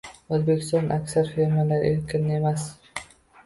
[0.37, 2.69] —O‘zbekistonda aksar fermerlar erkin emas.